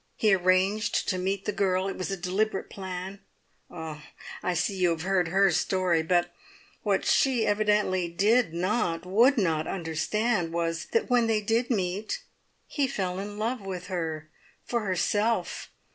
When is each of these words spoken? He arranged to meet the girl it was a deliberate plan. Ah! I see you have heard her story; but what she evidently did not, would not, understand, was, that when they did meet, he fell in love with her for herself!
He 0.15 0.33
arranged 0.33 1.07
to 1.09 1.19
meet 1.19 1.45
the 1.45 1.51
girl 1.51 1.87
it 1.87 1.95
was 1.95 2.09
a 2.09 2.17
deliberate 2.17 2.71
plan. 2.71 3.19
Ah! 3.69 4.03
I 4.41 4.55
see 4.55 4.75
you 4.75 4.89
have 4.89 5.03
heard 5.03 5.27
her 5.27 5.51
story; 5.51 6.01
but 6.01 6.33
what 6.81 7.05
she 7.05 7.45
evidently 7.45 8.07
did 8.09 8.51
not, 8.51 9.05
would 9.05 9.37
not, 9.37 9.67
understand, 9.67 10.53
was, 10.53 10.85
that 10.91 11.11
when 11.11 11.27
they 11.27 11.41
did 11.41 11.69
meet, 11.69 12.23
he 12.65 12.87
fell 12.87 13.19
in 13.19 13.37
love 13.37 13.61
with 13.61 13.89
her 13.89 14.27
for 14.65 14.79
herself! 14.79 15.69